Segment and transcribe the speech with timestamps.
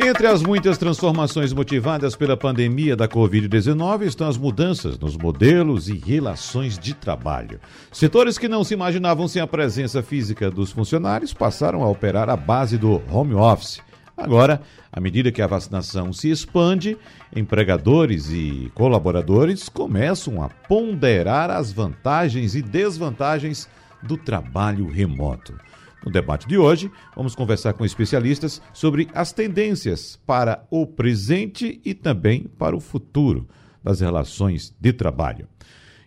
[0.00, 5.94] entre as muitas transformações motivadas pela pandemia da Covid-19 estão as mudanças nos modelos e
[5.98, 7.60] relações de trabalho.
[7.90, 12.36] Setores que não se imaginavam sem a presença física dos funcionários passaram a operar à
[12.36, 13.80] base do home office.
[14.16, 16.96] Agora, à medida que a vacinação se expande,
[17.34, 23.68] empregadores e colaboradores começam a ponderar as vantagens e desvantagens
[24.02, 25.54] do trabalho remoto.
[26.04, 31.92] No debate de hoje, vamos conversar com especialistas sobre as tendências para o presente e
[31.94, 33.48] também para o futuro
[33.82, 35.48] das relações de trabalho.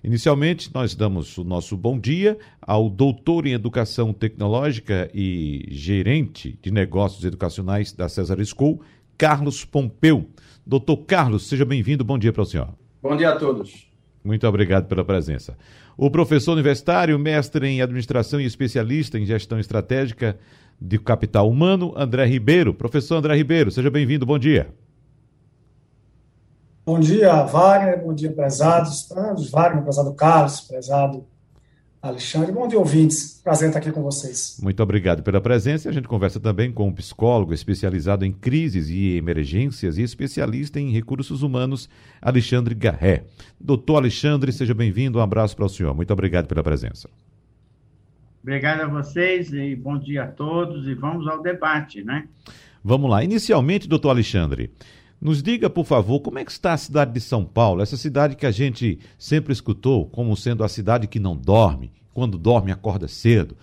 [0.04, 6.72] Inicialmente, nós damos o nosso bom dia ao doutor em Educação Tecnológica e gerente de
[6.72, 8.82] negócios educacionais da César School,
[9.16, 10.28] Carlos Pompeu.
[10.66, 12.04] Doutor Carlos, seja bem-vindo.
[12.04, 12.70] Bom dia para o senhor.
[13.04, 13.88] Bom dia a todos.
[14.24, 15.56] Muito obrigado pela presença.
[15.98, 20.38] O professor universitário, mestre em administração e especialista em gestão estratégica
[20.80, 22.74] de capital humano, André Ribeiro.
[22.74, 24.74] Professor André Ribeiro, seja bem-vindo, bom dia.
[26.84, 29.08] Bom dia, Wagner, bom dia, prezados,
[29.52, 31.28] Wagner, prezado Carlos, prezado
[32.02, 32.52] Alexandre.
[32.52, 33.40] Bom dia, ouvintes.
[33.44, 34.58] Prazer estar aqui com vocês.
[34.62, 35.88] Muito obrigado pela presença.
[35.88, 40.92] A gente conversa também com um psicólogo especializado em crises e emergências e especialista em
[40.92, 41.88] recursos humanos,
[42.20, 43.26] Alexandre Garré.
[43.60, 45.20] Doutor Alexandre, seja bem-vindo.
[45.20, 45.94] Um abraço para o senhor.
[45.94, 47.08] Muito obrigado pela presença.
[48.42, 50.88] Obrigado a vocês e bom dia a todos.
[50.88, 52.28] E vamos ao debate, né?
[52.84, 53.24] Vamos lá.
[53.24, 54.72] Inicialmente, doutor Alexandre,
[55.22, 58.36] nos diga, por favor, como é que está a cidade de São Paulo, essa cidade
[58.36, 63.08] que a gente sempre escutou como sendo a cidade que não dorme, quando dorme acorda
[63.08, 63.56] cedo,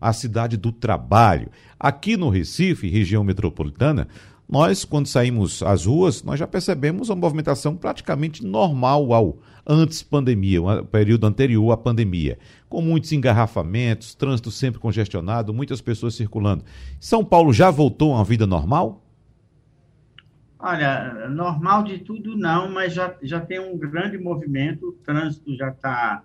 [0.00, 1.50] a cidade do trabalho.
[1.78, 4.08] Aqui no Recife, região metropolitana,
[4.48, 10.60] nós, quando saímos às ruas, nós já percebemos uma movimentação praticamente normal ao antes pandemia,
[10.60, 16.64] o período anterior à pandemia, com muitos engarrafamentos, trânsito sempre congestionado, muitas pessoas circulando.
[16.98, 19.01] São Paulo já voltou a uma vida normal?
[20.64, 25.70] Olha, normal de tudo não, mas já, já tem um grande movimento, o trânsito já
[25.70, 26.22] está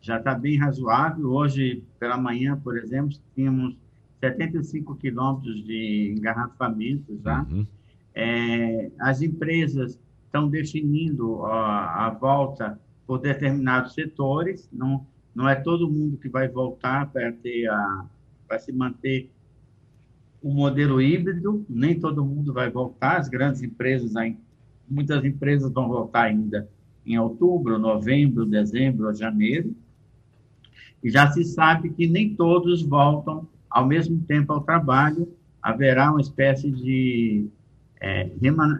[0.00, 1.30] já tá bem razoável.
[1.30, 3.76] Hoje, pela manhã, por exemplo, tínhamos
[4.18, 7.42] 75 quilômetros de engarrafamento já.
[7.42, 7.66] Uhum.
[8.14, 9.96] É, as empresas
[10.26, 16.48] estão definindo a, a volta por determinados setores, não, não é todo mundo que vai
[16.48, 18.04] voltar para ter a,
[18.48, 19.30] para se manter
[20.42, 24.12] o modelo híbrido, nem todo mundo vai voltar, as grandes empresas,
[24.88, 26.68] muitas empresas vão voltar ainda
[27.04, 29.74] em outubro, novembro, dezembro, janeiro,
[31.02, 35.28] e já se sabe que nem todos voltam ao mesmo tempo ao trabalho,
[35.62, 37.48] haverá uma espécie de
[38.00, 38.30] é,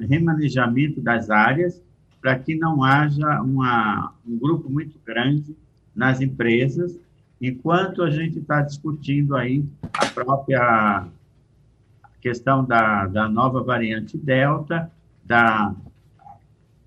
[0.08, 1.82] remanejamento das áreas
[2.20, 5.56] para que não haja uma, um grupo muito grande
[5.94, 6.98] nas empresas,
[7.40, 11.08] enquanto a gente está discutindo aí a própria
[12.20, 14.90] questão da, da nova variante Delta,
[15.24, 15.74] da,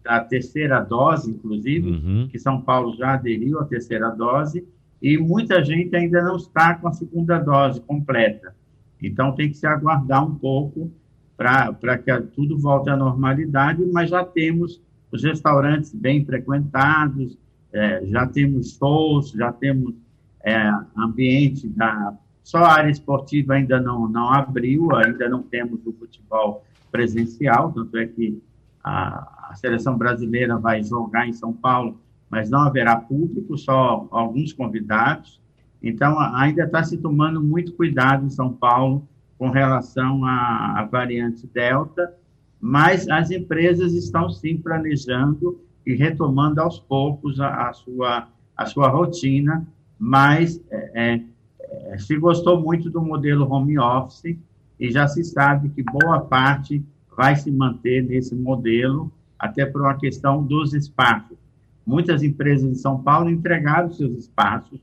[0.04, 2.28] da terceira dose, inclusive, uhum.
[2.30, 4.68] que São Paulo já aderiu à terceira dose,
[5.02, 8.56] e muita gente ainda não está com a segunda dose completa.
[9.02, 10.92] Então, tem que se aguardar um pouco
[11.36, 14.80] para que tudo volte à normalidade, mas já temos
[15.12, 17.38] os restaurantes bem frequentados,
[17.74, 19.96] é, já temos shows, já temos
[20.44, 22.14] é, ambiente da
[22.44, 27.98] só a área esportiva ainda não, não abriu, ainda não temos o futebol presencial, tanto
[27.98, 28.42] é que
[28.84, 34.54] a, a seleção brasileira vai jogar em São Paulo, mas não haverá público, só alguns
[34.54, 35.40] convidados.
[35.82, 41.48] Então, ainda está se tomando muito cuidado em São Paulo com relação à, à variante
[41.48, 42.14] Delta,
[42.60, 48.88] mas as empresas estão sim planejando e retomando aos poucos a, a sua, a sua
[48.90, 51.22] rotina, mas é,
[51.72, 54.38] é se gostou muito do modelo home office
[54.80, 56.84] e já se sabe que boa parte
[57.16, 61.38] vai se manter nesse modelo, até por uma questão dos espaços.
[61.86, 64.80] Muitas empresas em São Paulo entregaram seus espaços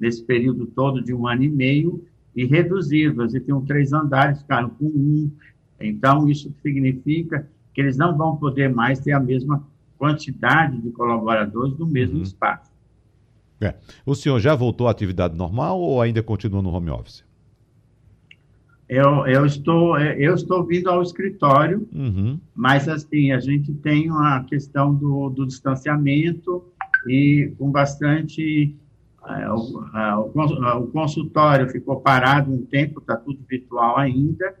[0.00, 3.24] nesse período todo de um ano e meio e reduziram.
[3.24, 5.30] E tinham três andares, ficaram com um.
[5.80, 9.64] Então, isso significa que eles não vão poder mais ter a mesma
[9.98, 12.22] quantidade de colaboradores no mesmo uhum.
[12.22, 12.71] espaço.
[13.64, 13.74] É.
[14.04, 17.24] O senhor já voltou à atividade normal ou ainda continua no home office?
[18.88, 22.38] Eu, eu, estou, é, eu estou vindo ao escritório, uhum.
[22.54, 26.62] mas assim, a gente tem a questão do, do distanciamento
[27.06, 28.76] e com bastante.
[29.26, 34.54] É, o, consultório ficou parado um tempo, está tudo virtual ainda,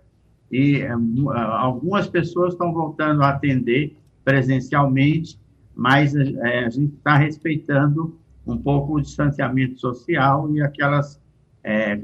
[0.50, 0.92] e é,
[1.34, 3.94] algumas pessoas estão voltando a atender
[4.24, 5.38] presencialmente,
[5.74, 8.16] mas a gente está respeitando
[8.46, 11.20] um pouco o distanciamento social e aquelas
[11.64, 11.98] é, é,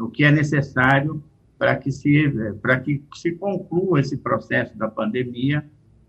[0.00, 1.22] o que é necessário
[1.58, 2.32] para que se
[2.62, 5.64] para que se conclua esse processo da pandemia.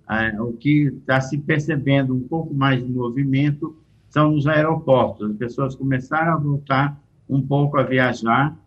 [0.09, 3.77] É, o que está se percebendo um pouco mais de movimento
[4.09, 5.29] são nos aeroportos.
[5.29, 8.57] As pessoas começaram a voltar um pouco a viajar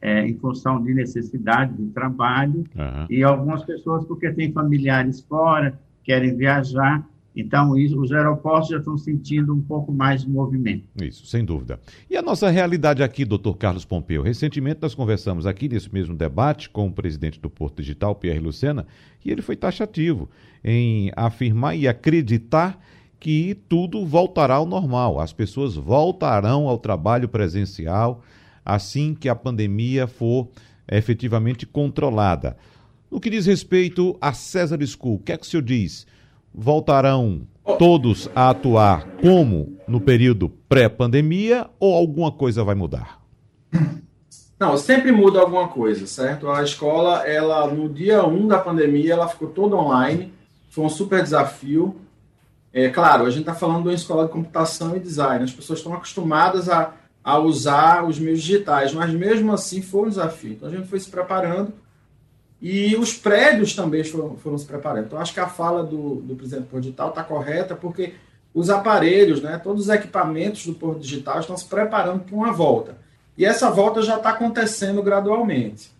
[0.00, 3.06] é, em função de necessidade de trabalho uhum.
[3.10, 7.04] e algumas pessoas porque têm familiares fora querem viajar
[7.36, 10.84] então, isso, os aeroportos já estão sentindo um pouco mais de movimento.
[11.02, 11.78] Isso, sem dúvida.
[12.08, 14.22] E a nossa realidade aqui, doutor Carlos Pompeu?
[14.22, 18.86] Recentemente nós conversamos aqui nesse mesmo debate com o presidente do Porto Digital, Pierre Lucena,
[19.22, 20.30] e ele foi taxativo
[20.64, 22.82] em afirmar e acreditar
[23.20, 25.20] que tudo voltará ao normal.
[25.20, 28.22] As pessoas voltarão ao trabalho presencial
[28.64, 30.48] assim que a pandemia for
[30.90, 32.56] efetivamente controlada.
[33.10, 36.06] No que diz respeito a César School, o que é que o senhor diz?
[36.56, 37.42] Voltarão
[37.78, 43.20] todos a atuar como no período pré-pandemia ou alguma coisa vai mudar?
[44.58, 46.48] Não, sempre muda alguma coisa, certo?
[46.48, 50.32] A escola, ela no dia 1 da pandemia, ela ficou toda online,
[50.70, 51.94] foi um super desafio.
[52.72, 55.80] É claro, a gente está falando de uma escola de computação e design, as pessoas
[55.80, 60.52] estão acostumadas a, a usar os meios digitais, mas mesmo assim foi um desafio.
[60.52, 61.72] Então a gente foi se preparando
[62.60, 65.06] e os prédios também foram, foram se preparando.
[65.06, 68.14] Então, acho que a fala do, do presidente do Porto Digital está correta, porque
[68.54, 72.96] os aparelhos, né, todos os equipamentos do Porto Digital estão se preparando para uma volta.
[73.36, 75.90] E essa volta já está acontecendo gradualmente.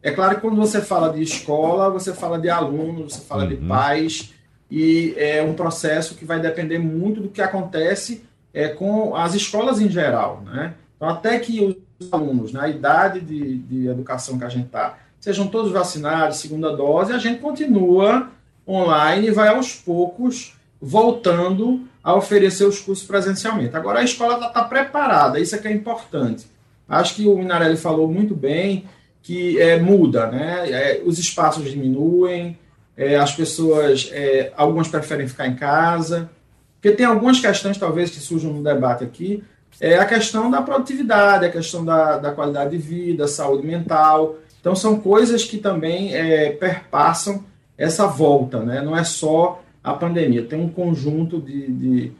[0.00, 3.48] É claro que quando você fala de escola, você fala de alunos, você fala uhum.
[3.48, 4.34] de pais,
[4.70, 9.80] e é um processo que vai depender muito do que acontece é, com as escolas
[9.80, 10.42] em geral.
[10.44, 10.74] Né?
[10.96, 14.98] Então, até que os alunos, na né, idade de, de educação que a gente está,
[15.24, 18.28] sejam todos vacinados, segunda dose, a gente continua
[18.68, 23.74] online e vai aos poucos voltando a oferecer os cursos presencialmente.
[23.74, 26.46] Agora a escola está tá preparada, isso é que é importante.
[26.86, 28.84] Acho que o Minarelli falou muito bem
[29.22, 30.70] que é, muda, né?
[30.70, 32.58] É, os espaços diminuem,
[32.94, 36.28] é, as pessoas, é, algumas preferem ficar em casa,
[36.74, 39.42] porque tem algumas questões talvez que surjam no debate aqui,
[39.80, 44.74] é a questão da produtividade, a questão da, da qualidade de vida, saúde mental, então,
[44.74, 47.44] são coisas que também é, perpassam
[47.76, 48.80] essa volta, né?
[48.80, 52.12] não é só a pandemia, tem um conjunto de, de,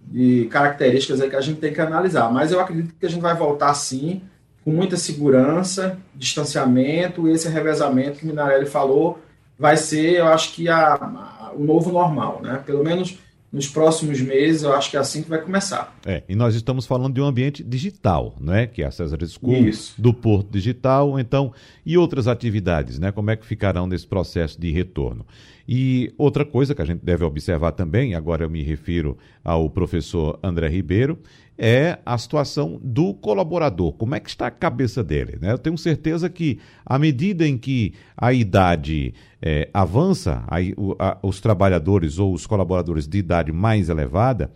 [0.00, 2.28] de características aí que a gente tem que analisar.
[2.28, 4.20] Mas eu acredito que a gente vai voltar sim,
[4.64, 9.20] com muita segurança, distanciamento e esse revezamento que o Minarelli falou
[9.56, 12.60] vai ser, eu acho que a, a, o novo normal, né?
[12.66, 13.16] Pelo menos
[13.52, 15.94] nos próximos meses, eu acho que é assim que vai começar.
[16.06, 18.66] É, e nós estamos falando de um ambiente digital, né?
[18.66, 20.00] Que é a César School, Isso.
[20.00, 21.52] do Porto Digital, então,
[21.84, 23.12] e outras atividades, né?
[23.12, 25.26] Como é que ficarão nesse processo de retorno?
[25.68, 30.38] E outra coisa que a gente deve observar também, agora eu me refiro ao professor
[30.42, 31.18] André Ribeiro,
[31.64, 33.92] é a situação do colaborador.
[33.92, 35.38] Como é que está a cabeça dele?
[35.40, 35.52] Né?
[35.52, 40.44] Eu tenho certeza que, à medida em que a idade é, avança,
[40.76, 44.50] o, a, os trabalhadores ou os colaboradores de idade mais elevada,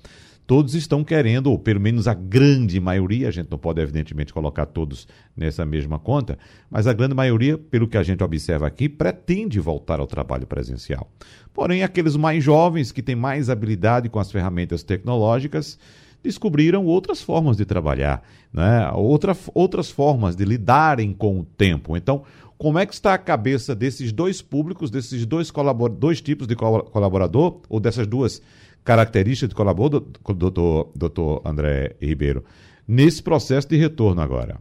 [0.48, 4.66] todos estão querendo, ou pelo menos a grande maioria, a gente não pode evidentemente colocar
[4.66, 5.06] todos
[5.36, 6.36] nessa mesma conta,
[6.68, 11.08] mas a grande maioria, pelo que a gente observa aqui, pretende voltar ao trabalho presencial.
[11.54, 15.78] Porém, aqueles mais jovens que têm mais habilidade com as ferramentas tecnológicas,
[16.26, 18.90] descobriram outras formas de trabalhar, né?
[18.92, 21.96] Outra, outras formas de lidarem com o tempo.
[21.96, 22.22] Então,
[22.58, 25.52] como é que está a cabeça desses dois públicos, desses dois,
[25.98, 28.40] dois tipos de colaborador, ou dessas duas
[28.84, 30.04] características de colaborador,
[30.34, 32.44] doutor, doutor André Ribeiro,
[32.86, 34.58] nesse processo de retorno agora?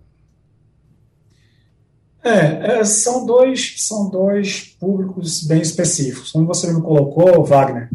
[2.23, 6.31] É, é, são dois são dois públicos bem específicos.
[6.31, 7.87] Como você me colocou, Wagner,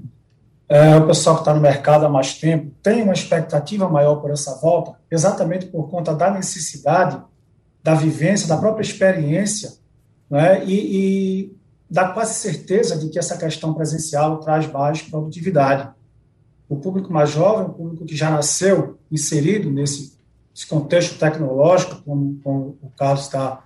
[0.70, 4.30] é, o pessoal que está no mercado há mais tempo tem uma expectativa maior por
[4.30, 7.20] essa volta, exatamente por conta da necessidade,
[7.82, 9.72] da vivência, da própria experiência,
[10.30, 10.74] né, e,
[11.48, 11.56] e
[11.90, 15.90] da quase certeza de que essa questão presencial traz mais produtividade.
[16.68, 20.16] O público mais jovem, o público que já nasceu inserido nesse,
[20.52, 23.64] nesse contexto tecnológico, como, como o Carlos está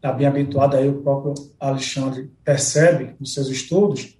[0.00, 4.19] tá bem habituado, aí o próprio Alexandre percebe nos seus estudos,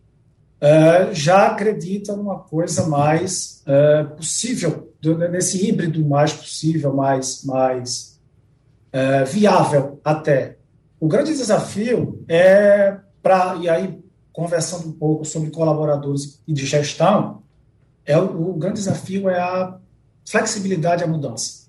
[0.61, 4.93] uh, já acredita numa coisa mais uh, possível,
[5.31, 8.21] nesse híbrido mais possível, mais, mais
[8.95, 10.57] uh, viável até.
[10.99, 13.99] O grande desafio é para, e aí
[14.33, 17.43] conversando um pouco sobre colaboradores e de gestão,
[18.05, 19.77] é o, o grande desafio é a
[20.25, 21.69] flexibilidade à mudança,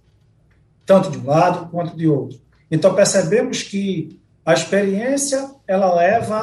[0.86, 2.40] tanto de um lado quanto de outro.
[2.70, 6.36] Então percebemos que A experiência, ela leva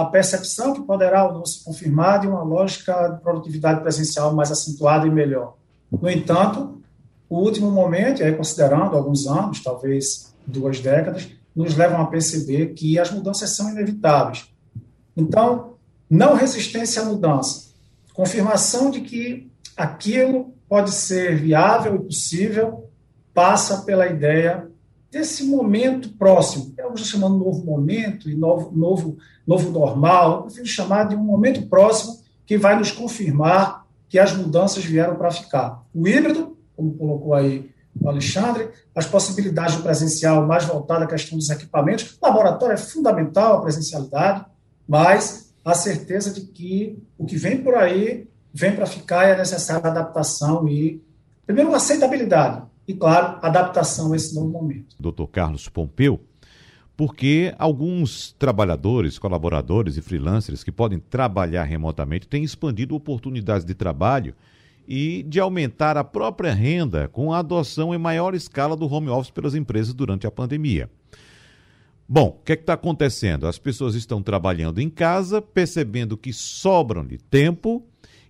[0.00, 4.50] à, percepção que poderá ou não se confirmar de uma lógica de produtividade presencial mais
[4.50, 5.54] acentuada e melhor.
[5.90, 6.82] No entanto,
[7.30, 12.98] o último momento, aí considerando alguns anos, talvez duas décadas, nos levam a perceber que
[12.98, 14.48] as mudanças são inevitáveis.
[15.16, 15.74] Então,
[16.10, 17.70] não resistência à mudança,
[18.12, 22.90] confirmação de que aquilo pode ser viável e possível,
[23.32, 24.68] passa pela ideia
[25.10, 26.74] desse momento próximo.
[26.76, 31.22] Eu estou chamando novo momento e novo, novo, novo normal, eu prefiro chamar de um
[31.22, 35.82] momento próximo que vai nos confirmar que as mudanças vieram para ficar.
[35.94, 41.38] O híbrido, como colocou aí o Alexandre, as possibilidades do presencial mais voltada à questão
[41.38, 42.16] dos equipamentos.
[42.20, 44.44] O laboratório é fundamental, a presencialidade,
[44.86, 49.36] mas a certeza de que o que vem por aí vem para ficar e é
[49.36, 51.02] necessária adaptação e,
[51.44, 54.96] primeiro, aceitabilidade e, claro, adaptação a esse novo momento.
[54.98, 56.20] Doutor Carlos Pompeu,
[56.96, 64.34] porque alguns trabalhadores, colaboradores e freelancers que podem trabalhar remotamente têm expandido oportunidades de trabalho
[64.88, 69.30] e de aumentar a própria renda com a adoção em maior escala do home office
[69.30, 70.88] pelas empresas durante a pandemia.
[72.08, 73.48] Bom, o que é está acontecendo?
[73.48, 77.84] As pessoas estão trabalhando em casa, percebendo que sobram-lhe tempo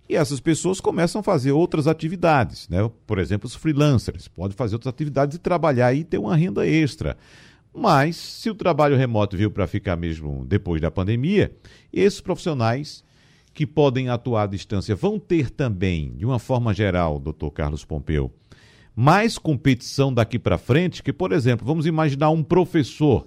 [0.09, 2.89] e essas pessoas começam a fazer outras atividades, né?
[3.05, 7.17] Por exemplo, os freelancers podem fazer outras atividades e trabalhar e ter uma renda extra.
[7.73, 11.55] Mas, se o trabalho remoto veio para ficar mesmo depois da pandemia,
[11.91, 13.03] esses profissionais
[13.53, 18.31] que podem atuar à distância vão ter também, de uma forma geral, doutor Carlos Pompeu,
[18.95, 23.25] mais competição daqui para frente, que, por exemplo, vamos imaginar um professor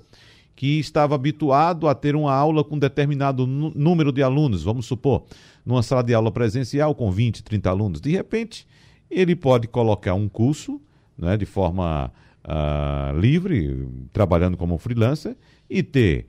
[0.61, 5.25] que estava habituado a ter uma aula com determinado número de alunos, vamos supor,
[5.64, 7.99] numa sala de aula presencial com 20, 30 alunos.
[7.99, 8.67] De repente,
[9.11, 10.79] ele pode colocar um curso
[11.17, 12.12] né, de forma
[12.45, 15.35] uh, livre, trabalhando como freelancer,
[15.71, 16.26] e ter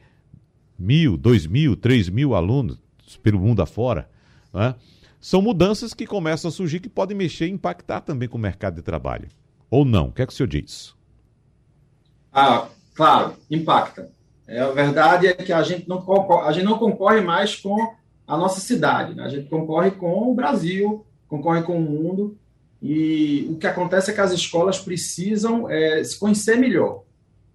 [0.80, 2.80] mil, dois mil, três mil alunos
[3.22, 4.10] pelo mundo afora.
[4.54, 4.74] Né?
[5.20, 8.76] São mudanças que começam a surgir que podem mexer e impactar também com o mercado
[8.76, 9.28] de trabalho.
[9.70, 10.08] Ou não?
[10.08, 10.96] O que é que o senhor diz?
[12.32, 14.10] Ah, claro, impacta.
[14.48, 16.04] É, a verdade é que a gente não
[16.44, 17.96] a gente não concorre mais com
[18.28, 19.24] a nossa cidade, né?
[19.24, 22.38] a gente concorre com o Brasil, concorre com o mundo,
[22.82, 27.04] e o que acontece é que as escolas precisam é, se conhecer melhor,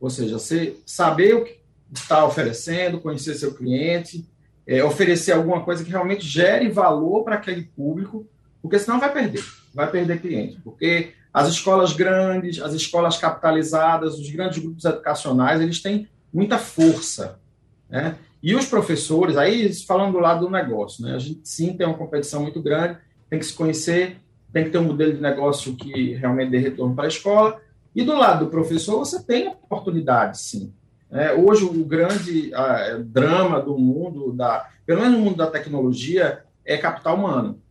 [0.00, 1.58] ou seja, você saber o que
[1.92, 4.28] está oferecendo, conhecer seu cliente,
[4.66, 8.26] é, oferecer alguma coisa que realmente gere valor para aquele público,
[8.60, 14.30] porque senão vai perder, vai perder cliente, porque as escolas grandes, as escolas capitalizadas, os
[14.30, 17.40] grandes grupos educacionais, eles têm muita força.
[17.88, 18.16] Né?
[18.42, 21.14] E os professores, aí falando do lado do negócio, né?
[21.14, 22.98] a gente sim tem uma competição muito grande,
[23.30, 24.18] tem que se conhecer,
[24.52, 27.58] tem que ter um modelo de negócio que realmente dê retorno para a escola.
[27.94, 30.74] E do lado do professor, você tem oportunidade, sim.
[31.10, 36.42] É, hoje, o grande a, drama do mundo, da, pelo menos no mundo da tecnologia,
[36.64, 37.62] é capital humano,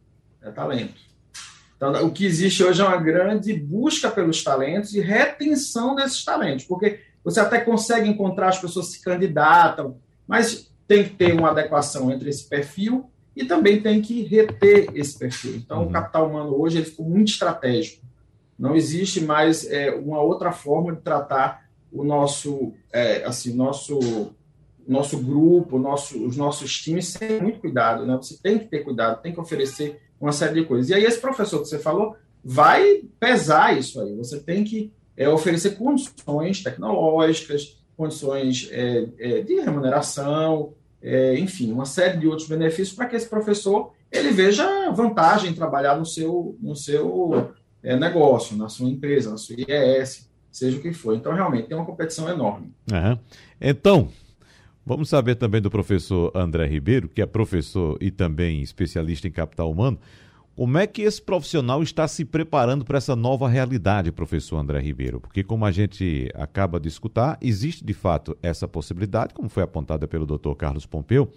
[0.41, 1.05] é talento.
[1.75, 6.65] Então, o que existe hoje é uma grande busca pelos talentos e retenção desses talentos,
[6.65, 12.11] porque você até consegue encontrar as pessoas se candidatam, mas tem que ter uma adequação
[12.11, 15.55] entre esse perfil e também tem que reter esse perfil.
[15.55, 15.87] Então, uhum.
[15.87, 18.05] o capital humano hoje ele ficou muito estratégico.
[18.57, 24.33] Não existe mais é, uma outra forma de tratar o nosso, é, assim, nosso,
[24.87, 28.05] nosso grupo, nosso, os nossos times sem muito cuidado.
[28.05, 28.15] Né?
[28.17, 30.89] Você tem que ter cuidado, tem que oferecer uma série de coisas.
[30.89, 34.15] E aí, esse professor que você falou vai pesar isso aí.
[34.15, 41.85] Você tem que é oferecer condições tecnológicas, condições é, é, de remuneração, é, enfim, uma
[41.85, 46.57] série de outros benefícios para que esse professor ele veja vantagem em trabalhar no seu,
[46.61, 47.51] no seu
[47.83, 51.15] é, negócio, na sua empresa, na sua IES, seja o que for.
[51.15, 52.71] Então, realmente, tem uma competição enorme.
[52.91, 53.19] Uhum.
[53.59, 54.09] Então,
[54.85, 59.69] vamos saber também do professor André Ribeiro, que é professor e também especialista em capital
[59.69, 59.99] humano.
[60.55, 65.19] Como é que esse profissional está se preparando para essa nova realidade, professor André Ribeiro?
[65.19, 70.07] Porque, como a gente acaba de escutar, existe de fato essa possibilidade, como foi apontada
[70.07, 71.29] pelo doutor Carlos Pompeu,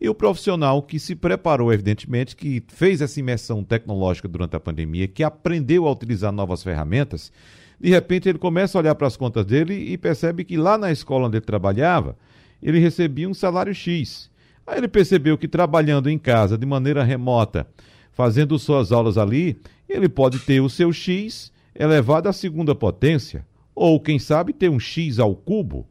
[0.00, 5.06] e o profissional que se preparou, evidentemente, que fez essa imersão tecnológica durante a pandemia,
[5.06, 7.30] que aprendeu a utilizar novas ferramentas,
[7.78, 10.90] de repente ele começa a olhar para as contas dele e percebe que lá na
[10.90, 12.16] escola onde ele trabalhava,
[12.62, 14.30] ele recebia um salário X.
[14.66, 17.66] Aí ele percebeu que trabalhando em casa de maneira remota,
[18.12, 23.98] fazendo suas aulas ali, ele pode ter o seu x elevado à segunda potência, ou
[23.98, 25.86] quem sabe ter um x ao cubo,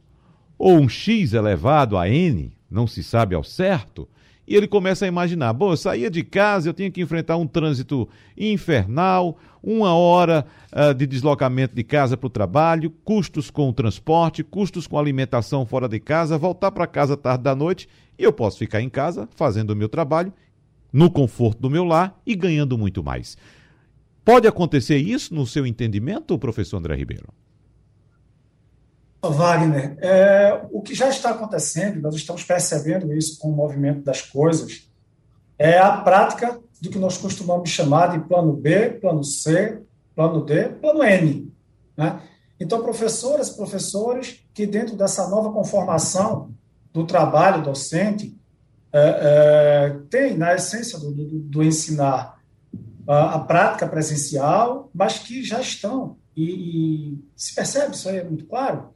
[0.58, 4.08] ou um x elevado a n, não se sabe ao certo.
[4.46, 7.46] e ele começa a imaginar: bom, eu saía de casa, eu tinha que enfrentar um
[7.46, 13.72] trânsito infernal, uma hora uh, de deslocamento de casa para o trabalho, custos com o
[13.72, 17.88] transporte, custos com alimentação fora de casa, voltar para casa tarde da noite
[18.18, 20.32] e eu posso ficar em casa fazendo o meu trabalho,
[20.92, 23.36] no conforto do meu lar e ganhando muito mais.
[24.24, 27.28] Pode acontecer isso no seu entendimento, professor André Ribeiro?
[29.24, 34.20] Wagner, é, o que já está acontecendo, nós estamos percebendo isso com o movimento das
[34.20, 34.88] coisas,
[35.58, 39.80] é a prática do que nós costumamos chamar de plano B, plano C,
[40.14, 41.52] plano D, plano N.
[41.96, 42.20] Né?
[42.58, 46.50] Então, professoras professores que, dentro dessa nova conformação
[46.92, 48.36] do trabalho docente,
[48.92, 52.38] é, é, tem na essência do, do, do ensinar
[53.08, 58.24] a, a, prática presencial, mas que já estão, e, e se percebe, isso aí é
[58.24, 58.90] muito claro,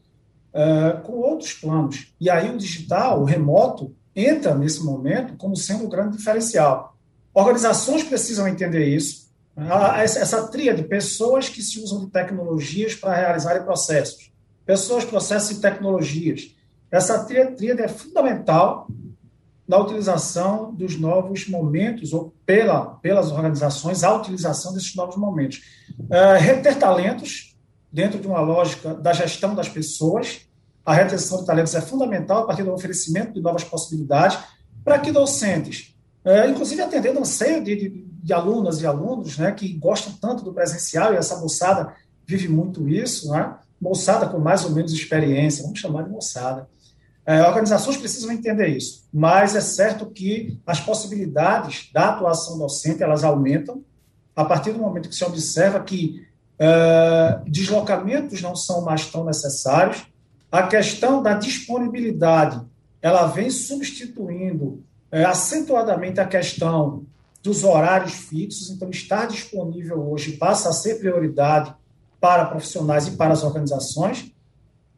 [0.52, 2.12] uh, com outros planos.
[2.20, 6.96] E aí o digital, o remoto, entra nesse momento como sendo o grande diferencial.
[7.32, 9.26] Organizações precisam entender isso.
[10.02, 14.30] Essa, tria de pessoas que se usam de tecnologias para realizarem processos.
[14.66, 16.54] Pessoas, processos e tecnologias.
[16.90, 18.88] Essa tríade é fundamental
[19.66, 25.62] na utilização dos novos momentos, ou pela, pelas organizações, a utilização desses novos momentos.
[25.98, 27.56] Uh, reter talentos,
[27.90, 30.46] dentro de uma lógica da gestão das pessoas,
[30.84, 34.38] a retenção de talentos é fundamental a partir do oferecimento de novas possibilidades
[34.84, 39.72] para que docentes, é, inclusive atendendo anseio de, de, de alunas e alunos né, que
[39.72, 41.92] gostam tanto do presencial, e essa moçada
[42.24, 46.68] vive muito isso, né, moçada com mais ou menos experiência, vamos chamar de moçada.
[47.26, 53.24] É, organizações precisam entender isso, mas é certo que as possibilidades da atuação docente elas
[53.24, 53.82] aumentam
[54.34, 56.24] a partir do momento que se observa que
[56.56, 60.06] é, deslocamentos não são mais tão necessários,
[60.52, 62.60] a questão da disponibilidade,
[63.02, 67.04] ela vem substituindo é, acentuadamente a questão
[67.42, 71.74] dos horários fixos, então estar disponível hoje passa a ser prioridade
[72.20, 74.32] para profissionais e para as organizações,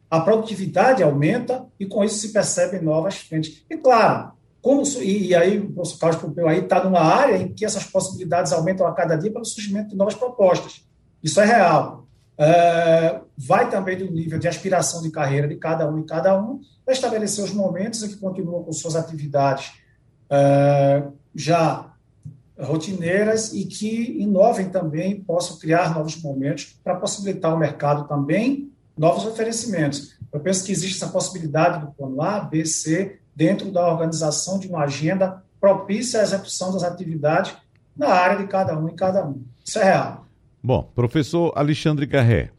[0.09, 3.63] a produtividade aumenta e com isso se percebem novas frentes.
[3.69, 7.53] E claro, como, e, e aí o professor Carlos Pompeu aí está numa área em
[7.53, 10.83] que essas possibilidades aumentam a cada dia pelo surgimento de novas propostas.
[11.23, 12.07] Isso é real.
[12.37, 16.61] É, vai também do nível de aspiração de carreira de cada um e cada um,
[16.85, 19.73] para estabelecer os momentos em que continuam com suas atividades
[20.29, 21.03] é,
[21.35, 21.93] já
[22.57, 29.25] rotineiras e que inovem também, possam criar novos momentos para possibilitar ao mercado também novos
[29.25, 30.17] oferecimentos.
[30.31, 34.67] Eu penso que existe essa possibilidade do plano A, B, C, dentro da organização de
[34.67, 37.55] uma agenda propícia à execução das atividades
[37.95, 39.41] na área de cada um e cada um.
[39.63, 40.25] Isso é real.
[40.61, 42.51] Bom, professor Alexandre Garré,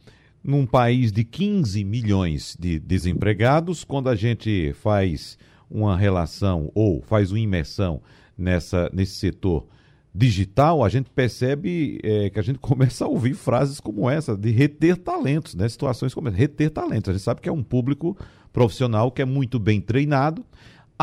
[0.42, 5.36] num país de 15 milhões de desempregados, quando a gente faz
[5.70, 8.00] uma relação ou faz uma imersão
[8.36, 9.66] nessa, nesse setor
[10.14, 14.50] digital, a gente percebe é, que a gente começa a ouvir frases como essa, de
[14.50, 15.68] reter talentos, né?
[15.68, 17.08] situações como essa, reter talentos.
[17.08, 18.16] A gente sabe que é um público
[18.52, 20.44] profissional que é muito bem treinado,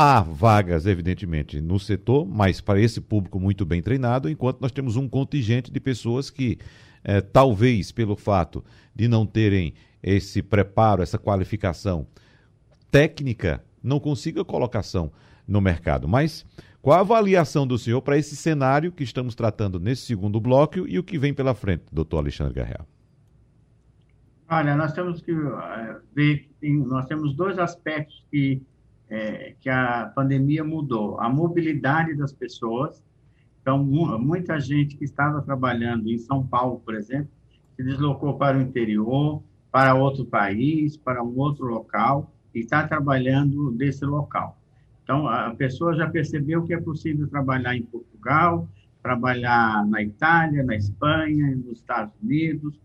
[0.00, 4.94] Há vagas, evidentemente, no setor, mas para esse público muito bem treinado, enquanto nós temos
[4.94, 6.56] um contingente de pessoas que
[7.02, 12.06] é, talvez pelo fato de não terem esse preparo, essa qualificação
[12.92, 15.10] técnica, não consiga colocação
[15.48, 16.06] no mercado.
[16.06, 16.44] Mas
[16.82, 20.98] qual a avaliação do senhor para esse cenário que estamos tratando nesse segundo bloco e
[20.98, 22.86] o que vem pela frente, doutor Alexandre Garreal?
[24.50, 28.62] Olha, nós temos que eh, ver, nós temos dois aspectos que,
[29.10, 31.20] é, que a pandemia mudou.
[31.20, 33.02] A mobilidade das pessoas,
[33.60, 37.28] então, muita gente que estava trabalhando em São Paulo, por exemplo,
[37.76, 43.70] se deslocou para o interior, para outro país, para um outro local, e está trabalhando
[43.72, 44.57] desse local.
[45.08, 48.68] Então, a pessoa já percebeu que é possível trabalhar em Portugal,
[49.02, 52.78] trabalhar na Itália, na Espanha, nos Estados Unidos,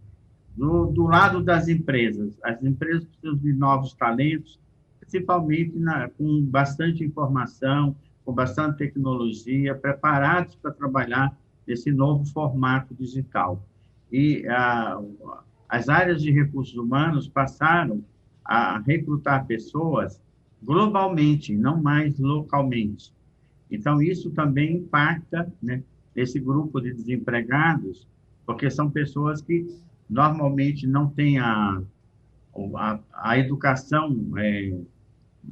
[0.55, 2.39] do, do lado das empresas.
[2.41, 4.57] As empresas precisam de novos talentos,
[5.01, 13.61] principalmente na, com bastante informação, com bastante tecnologia, preparados para trabalhar nesse novo formato digital.
[14.09, 14.97] E ah,
[15.67, 18.01] as áreas de recursos humanos passaram
[18.45, 20.22] a recrutar pessoas
[20.63, 23.13] globalmente, não mais localmente.
[23.69, 25.83] Então, isso também impacta né,
[26.15, 28.07] esse grupo de desempregados,
[28.45, 29.67] porque são pessoas que
[30.09, 31.81] normalmente não têm a,
[32.75, 34.77] a, a educação é,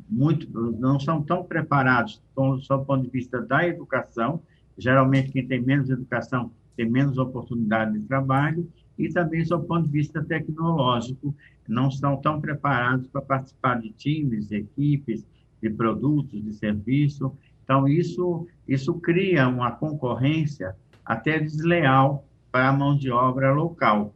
[0.09, 4.41] muito, não são tão preparados do ponto de vista da educação.
[4.77, 9.91] Geralmente, quem tem menos educação tem menos oportunidade de trabalho e também, do ponto de
[9.91, 11.35] vista tecnológico,
[11.67, 15.25] não estão tão preparados para participar de times, de equipes,
[15.61, 17.33] de produtos, de serviço.
[17.63, 20.75] Então, isso, isso cria uma concorrência
[21.05, 24.13] até desleal para a mão de obra local.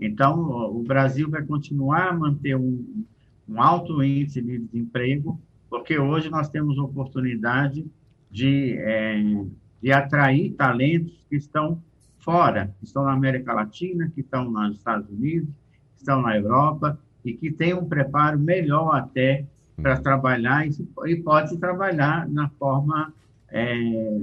[0.00, 0.40] Então,
[0.74, 3.04] o Brasil vai continuar a manter um,
[3.48, 7.86] um alto índice de desemprego, porque hoje nós temos oportunidade
[8.30, 9.22] de, é,
[9.82, 11.80] de atrair talentos que estão
[12.24, 15.48] fora, que estão na América Latina, que estão nos Estados Unidos,
[15.94, 20.02] que estão na Europa e que têm um preparo melhor até para uhum.
[20.02, 23.12] trabalhar e, pode trabalhar na forma
[23.50, 23.74] é,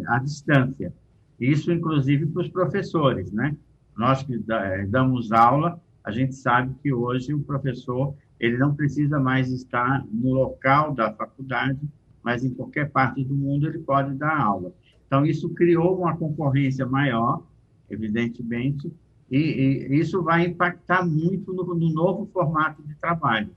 [0.07, 0.93] à distância.
[1.39, 3.55] Isso, inclusive, para os professores, né?
[3.97, 9.19] Nós que é, damos aula, a gente sabe que hoje o professor ele não precisa
[9.19, 11.79] mais estar no local da faculdade,
[12.23, 14.71] mas em qualquer parte do mundo ele pode dar aula.
[15.05, 17.43] Então, isso criou uma concorrência maior,
[17.91, 18.91] evidentemente,
[19.29, 23.49] e, e isso vai impactar muito no, no, novo formato de trabalho.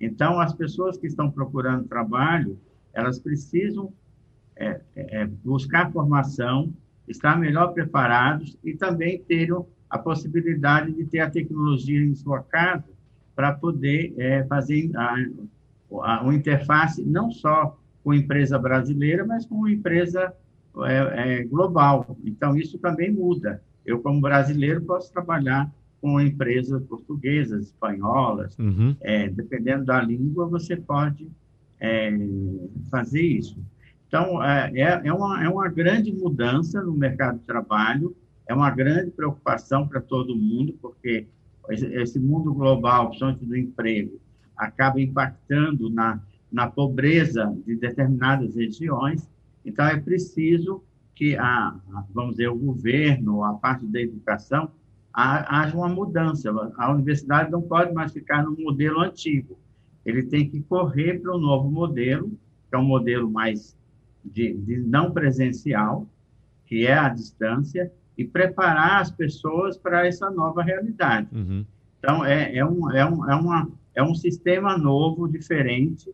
[0.00, 2.58] Então, as pessoas que estão procurando trabalho,
[2.92, 3.92] elas precisam
[4.56, 6.72] é, é, buscar formação,
[7.08, 9.50] estar melhor preparados e também ter
[9.88, 12.84] a possibilidade de ter a tecnologia em sua casa
[13.34, 15.14] para poder é, fazer a,
[16.02, 20.34] a, uma interface não só com empresa brasileira, mas com empresa
[20.82, 22.16] é, é, global.
[22.24, 23.62] Então, isso também muda.
[23.84, 28.94] Eu, como brasileiro, posso trabalhar com empresas portuguesas, espanholas, uhum.
[29.00, 31.30] É, dependendo da língua, você pode
[31.80, 32.10] é,
[32.90, 33.58] fazer isso.
[34.06, 38.14] Então, é, é, é, uma, é uma grande mudança no mercado de trabalho,
[38.46, 41.26] é uma grande preocupação para todo mundo, porque
[41.70, 44.20] esse mundo global, principalmente do emprego,
[44.56, 46.20] acaba impactando na,
[46.52, 49.28] na pobreza de determinadas regiões.
[49.64, 50.82] Então, é preciso
[51.14, 51.74] que, a,
[52.12, 54.70] vamos dizer, o governo, a parte da educação,
[55.12, 56.50] haja uma mudança.
[56.76, 59.58] A universidade não pode mais ficar no modelo antigo.
[60.04, 62.30] Ele tem que correr para um novo modelo,
[62.68, 63.76] que é um modelo mais
[64.24, 66.06] de, de não presencial,
[66.66, 71.28] que é a distância, e preparar as pessoas para essa nova realidade.
[71.32, 71.64] Uhum.
[71.98, 76.10] Então, é, é, um, é, um, é, uma, é um sistema novo, diferente,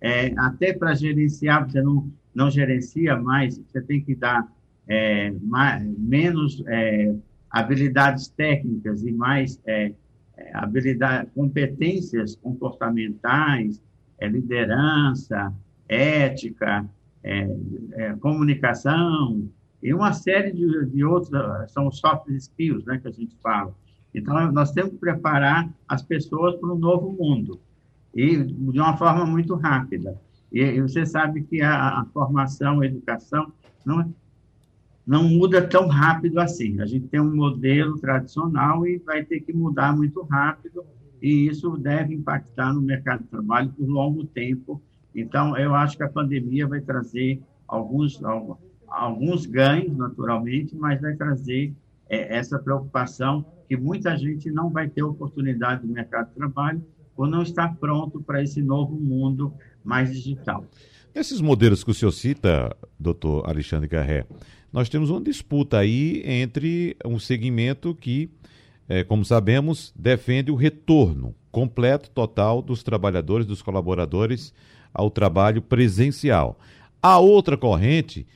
[0.00, 4.46] é, até para gerenciar, você não, não gerencia mais, você tem que dar
[4.86, 7.12] é, mais, menos é,
[7.50, 9.92] habilidades técnicas e mais é,
[10.36, 13.82] é habilidade, competências comportamentais,
[14.20, 15.52] é, liderança,
[15.88, 16.88] ética,
[17.24, 17.48] é,
[18.20, 19.48] comunicação,
[19.82, 21.30] e uma série de, de outros,
[21.72, 23.74] são soft skills, né, que a gente fala.
[24.14, 27.60] Então, nós temos que preparar as pessoas para um novo mundo,
[28.14, 30.16] e de uma forma muito rápida.
[30.52, 33.52] E, você sabe que a, a, formação, a educação,
[33.84, 34.14] não,
[35.06, 36.80] não muda tão rápido assim.
[36.80, 40.84] A gente tem um modelo tradicional e vai ter que mudar muito rápido,
[41.20, 44.80] e isso deve impactar no mercado de trabalho por longo tempo.
[45.14, 48.20] Então, eu acho que a pandemia vai trazer alguns,
[48.88, 51.74] alguns ganhos, naturalmente, mas vai trazer
[52.08, 56.82] é, essa preocupação que muita gente não vai ter oportunidade no mercado de trabalho
[57.16, 59.52] ou não está pronto para esse novo mundo
[59.88, 60.64] mais digital.
[61.14, 64.26] Nesses modelos que o senhor cita, doutor Alexandre Garré,
[64.70, 68.30] nós temos uma disputa aí entre um segmento que,
[68.86, 74.52] é, como sabemos, defende o retorno completo, total dos trabalhadores, dos colaboradores
[74.92, 76.60] ao trabalho presencial.
[77.02, 78.26] A outra corrente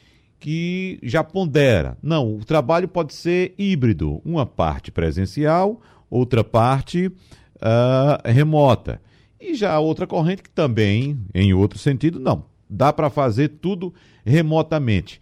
[0.41, 1.97] que já pondera.
[2.03, 9.01] Não, o trabalho pode ser híbrido, uma parte presencial, outra parte uh, remota.
[9.45, 12.45] E já a outra corrente que também, em outro sentido, não.
[12.71, 13.93] Dá para fazer tudo
[14.25, 15.21] remotamente.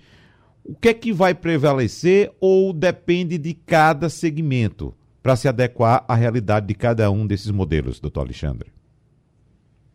[0.63, 6.15] O que é que vai prevalecer ou depende de cada segmento para se adequar à
[6.15, 8.71] realidade de cada um desses modelos, doutor Alexandre?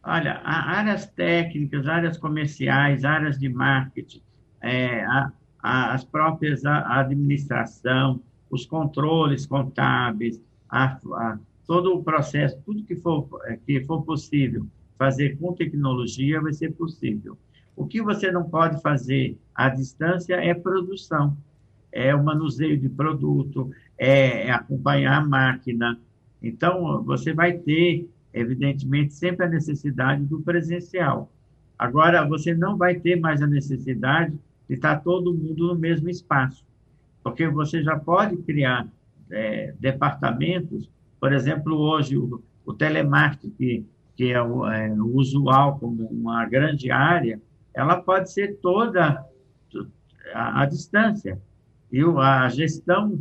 [0.03, 4.23] Olha, áreas técnicas, áreas comerciais, áreas de marketing,
[4.59, 10.41] é, a, a, as próprias a, administração, os controles contábeis,
[11.65, 14.65] todo o processo, tudo que for, é, que for possível
[14.97, 17.37] fazer com tecnologia vai ser possível.
[17.75, 21.37] O que você não pode fazer à distância é produção,
[21.91, 25.99] é o manuseio de produto, é, é acompanhar a máquina.
[26.41, 31.29] Então, você vai ter, evidentemente, sempre a necessidade do presencial.
[31.77, 36.65] Agora, você não vai ter mais a necessidade de estar todo mundo no mesmo espaço,
[37.21, 38.87] porque você já pode criar
[39.29, 46.05] é, departamentos, por exemplo, hoje o, o telemarketing, que, que é o, é usual como
[46.07, 47.41] uma grande área,
[47.73, 49.25] ela pode ser toda
[50.33, 51.39] à, distância.
[51.91, 53.19] E a gestão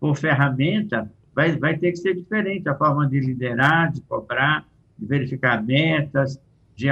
[0.00, 4.66] por ferramenta vai, vai ter que ser diferente, a forma de liderar, de cobrar,
[4.98, 6.40] de verificar metas,
[6.74, 6.88] de,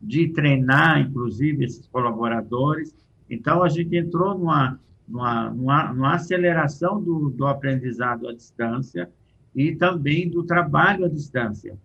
[0.00, 2.94] de treinar, inclusive, esses colaboradores.
[3.28, 9.10] Então, a gente entrou numa, numa, numa, numa aceleração do, do aprendizado à distância
[9.56, 11.78] e também do trabalho à distância.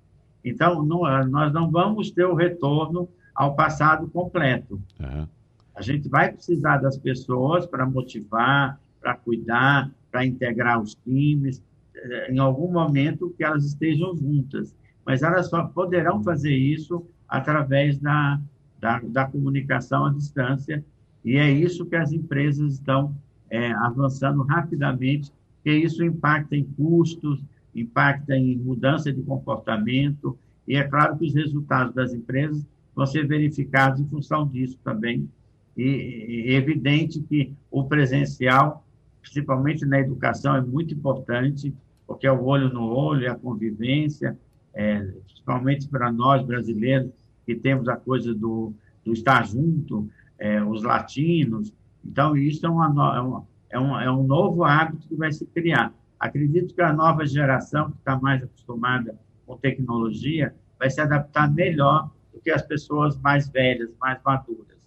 [0.43, 4.81] Então, não, nós não vamos ter o retorno ao passado completo.
[4.99, 5.25] Uhum.
[5.73, 11.63] A gente vai precisar das pessoas para motivar, para cuidar, para integrar os times,
[11.95, 14.75] eh, em algum momento que elas estejam juntas.
[15.05, 18.39] Mas elas só poderão fazer isso através da,
[18.79, 20.83] da, da comunicação à distância,
[21.23, 23.15] e é isso que as empresas estão
[23.49, 27.41] é, avançando rapidamente, porque isso impacta em custos,
[27.75, 33.27] impacta em mudança de comportamento, e é claro que os resultados das empresas vão ser
[33.27, 35.29] verificados em função disso também.
[35.75, 38.85] E é evidente que o presencial,
[39.21, 41.73] principalmente na educação, é muito importante,
[42.05, 44.37] porque é o olho no olho, é a convivência,
[44.73, 47.11] é, principalmente para nós brasileiros,
[47.45, 51.73] que temos a coisa do, do estar junto, é, os latinos.
[52.03, 55.93] Então, isso é, uma, é, um, é um novo hábito que vai se criar.
[56.21, 62.11] Acredito que a nova geração, que está mais acostumada com tecnologia, vai se adaptar melhor
[62.31, 64.77] do que as pessoas mais velhas, mais maduras.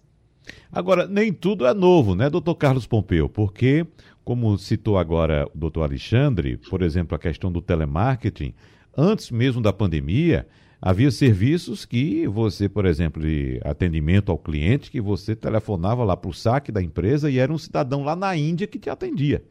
[0.70, 3.28] Agora, nem tudo é novo, né, doutor Carlos Pompeu?
[3.28, 3.84] Porque,
[4.24, 8.54] como citou agora o doutor Alexandre, por exemplo, a questão do telemarketing,
[8.96, 10.46] antes mesmo da pandemia,
[10.80, 16.30] havia serviços que você, por exemplo, de atendimento ao cliente, que você telefonava lá para
[16.30, 19.42] o saque da empresa e era um cidadão lá na Índia que te atendia.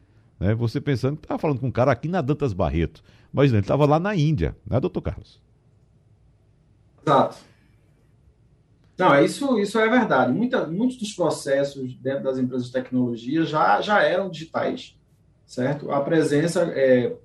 [0.43, 0.53] Né?
[0.55, 3.01] Você pensando que estava falando com um cara aqui na Dantas Barreto,
[3.31, 5.41] mas ele estava lá na Índia, né, doutor Carlos?
[7.01, 7.37] Exato.
[8.97, 10.33] Não, é isso, isso é verdade.
[10.33, 14.97] Muita, muitos dos processos dentro das empresas de tecnologia já, já eram digitais,
[15.45, 15.89] certo?
[15.91, 17.15] A presença é,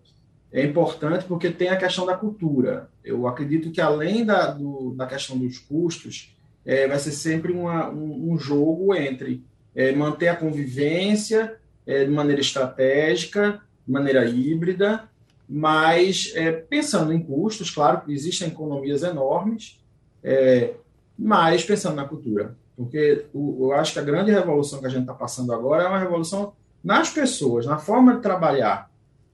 [0.52, 2.88] é importante porque tem a questão da cultura.
[3.04, 7.90] Eu acredito que além da, do, da questão dos custos, é, vai ser sempre uma,
[7.90, 15.08] um, um, jogo entre é, manter a convivência é, de maneira estratégica, de maneira híbrida,
[15.48, 19.80] mas é, pensando em custos, claro que existem economias enormes,
[20.22, 20.74] é,
[21.18, 22.54] mas pensando na cultura.
[22.76, 25.88] Porque o, eu acho que a grande revolução que a gente está passando agora é
[25.88, 26.52] uma revolução
[26.84, 28.88] nas pessoas, na forma de trabalhar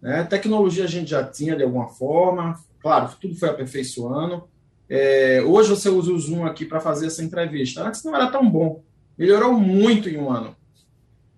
[0.05, 0.23] né?
[0.23, 4.45] Tecnologia a gente já tinha de alguma forma, claro, tudo foi aperfeiçoando.
[4.87, 7.83] É, hoje você usa o Zoom aqui para fazer essa entrevista.
[7.83, 8.83] Antes não era tão bom,
[9.17, 10.55] melhorou muito em um ano.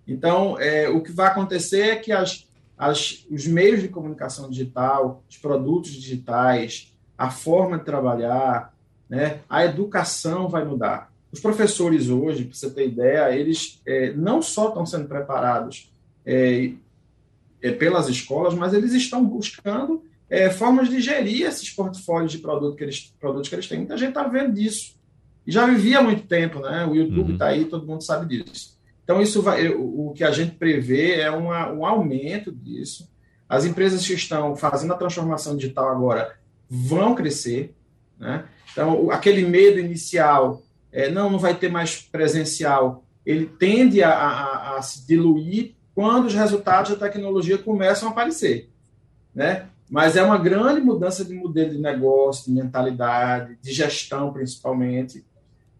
[0.07, 5.23] Então, é, o que vai acontecer é que as, as, os meios de comunicação digital,
[5.29, 8.73] os produtos digitais, a forma de trabalhar,
[9.09, 11.11] né, a educação vai mudar.
[11.31, 15.91] Os professores hoje, para você ter ideia, eles é, não só estão sendo preparados
[16.25, 16.71] é,
[17.61, 22.75] é, pelas escolas, mas eles estão buscando é, formas de gerir esses portfólios de produto
[22.75, 23.79] que eles, produtos que eles têm.
[23.79, 24.95] Muita gente está vendo disso.
[25.45, 26.85] E já vivia há muito tempo, né?
[26.85, 27.51] O YouTube está uhum.
[27.51, 28.76] aí, todo mundo sabe disso.
[29.07, 33.09] Então, isso vai, o, que a gente prevê é uma, um aumento disso.
[33.47, 36.37] As empresas que estão fazendo a transformação digital agora
[36.69, 37.73] vão crescer.
[38.19, 38.43] Né?
[38.69, 44.77] Então, aquele medo inicial, é, não, não vai ter mais presencial, ele tende a, a,
[44.77, 48.69] a se diluir quando os resultados da tecnologia começam a aparecer,
[49.33, 49.67] né?
[49.89, 55.25] Mas é uma grande mudança de modelo de negócio, de mentalidade, de gestão, principalmente.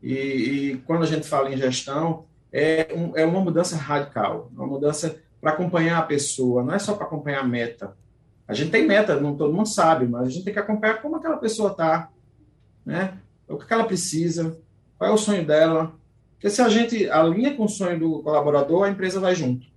[0.01, 4.67] E, e quando a gente fala em gestão, é, um, é uma mudança radical, uma
[4.67, 7.95] mudança para acompanhar a pessoa, não é só para acompanhar a meta.
[8.47, 11.17] A gente tem meta, não todo mundo sabe, mas a gente tem que acompanhar como
[11.17, 12.09] aquela pessoa está,
[12.85, 13.17] né?
[13.47, 14.57] O que ela precisa,
[14.97, 15.93] qual é o sonho dela.
[16.33, 19.67] Porque se a gente alinha com o sonho do colaborador, a empresa vai junto.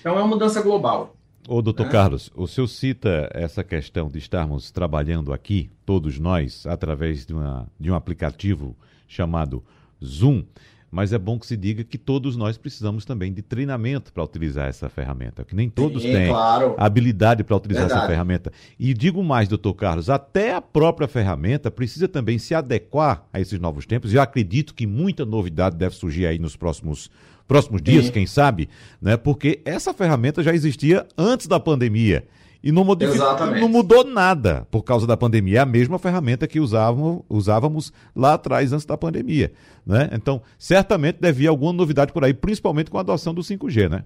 [0.00, 1.16] Então é uma mudança global.
[1.48, 1.88] Ô, doutor é.
[1.88, 7.66] Carlos, o senhor cita essa questão de estarmos trabalhando aqui, todos nós, através de, uma,
[7.80, 9.64] de um aplicativo chamado
[10.04, 10.44] Zoom,
[10.90, 14.68] mas é bom que se diga que todos nós precisamos também de treinamento para utilizar
[14.68, 16.74] essa ferramenta, que nem todos Sim, têm claro.
[16.78, 18.00] habilidade para utilizar Verdade.
[18.00, 18.52] essa ferramenta.
[18.78, 23.58] E digo mais, doutor Carlos, até a própria ferramenta precisa também se adequar a esses
[23.60, 24.14] novos tempos.
[24.14, 27.10] Eu acredito que muita novidade deve surgir aí nos próximos
[27.46, 28.12] próximos dias, Sim.
[28.12, 28.68] quem sabe,
[29.00, 29.16] né?
[29.16, 32.28] Porque essa ferramenta já existia antes da pandemia.
[32.62, 35.58] E não, não, mudou nada por causa da pandemia.
[35.58, 39.52] É a mesma ferramenta que usávamos, usávamos lá atrás, antes da pandemia.
[39.86, 40.10] Né?
[40.12, 44.04] Então, certamente devia alguma novidade por aí, principalmente com a adoção do 5G, né?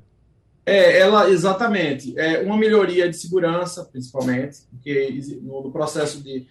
[0.66, 2.16] É, ela, exatamente.
[2.18, 6.46] É uma melhoria de segurança, principalmente, porque no, no processo de.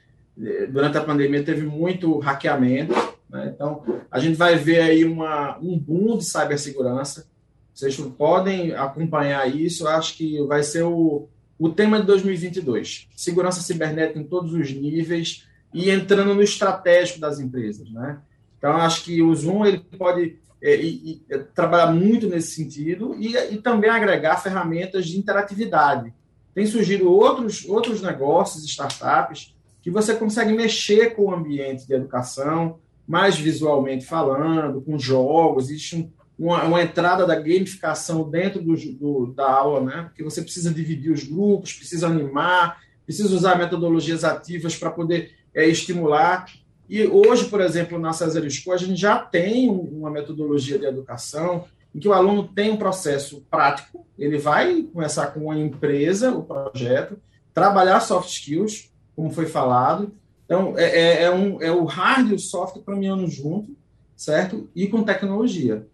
[0.71, 2.93] Durante a pandemia teve muito hackeamento,
[3.29, 3.51] né?
[3.53, 7.27] Então, a gente vai ver aí uma, um boom de cibersegurança.
[7.73, 9.83] Vocês podem acompanhar isso.
[9.83, 11.27] Eu acho que vai ser o,
[11.61, 13.07] o tema de 2022.
[13.15, 17.87] Segurança cibernética em todos os níveis e entrando no estratégico das empresas.
[17.91, 18.17] Né?
[18.57, 23.37] Então, acho que o Zoom ele pode é, e, e, trabalhar muito nesse sentido e,
[23.53, 26.11] e também agregar ferramentas de interatividade.
[26.51, 32.79] Tem surgido outros, outros negócios, startups, que você consegue mexer com o ambiente de educação,
[33.07, 36.09] mais visualmente falando, com jogos, existe um,
[36.41, 40.03] uma, uma, entrada da gamificação dentro do, do, da aula, né?
[40.03, 45.67] porque você precisa dividir os grupos, precisa animar, precisa usar metodologias ativas para poder é,
[45.67, 46.45] estimular.
[46.89, 51.65] E hoje, por exemplo, na César School, a gente já tem uma metodologia de educação
[51.93, 56.43] em que o aluno tem um processo prático, ele vai começar com uma empresa, o
[56.43, 57.19] projeto,
[57.53, 60.13] trabalhar soft skills, como foi falado.
[60.45, 63.75] Então, é, é, é um, é o hard e o soft caminhando junto,
[64.15, 64.69] certo?
[64.75, 65.85] E com tecnologia.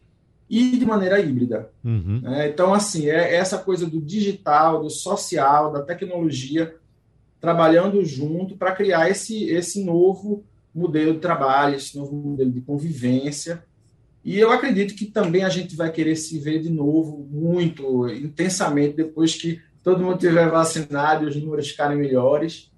[0.50, 1.70] E de maneira híbrida.
[1.84, 2.22] Uhum.
[2.26, 6.76] É, então, assim, é essa coisa do digital, do social, da tecnologia,
[7.40, 13.64] trabalhando junto para criar esse, esse novo modelo de trabalho, esse novo modelo de convivência.
[14.24, 18.96] E eu acredito que também a gente vai querer se ver de novo muito intensamente
[18.96, 22.70] depois que todo mundo tiver vacinado e os números ficarem melhores.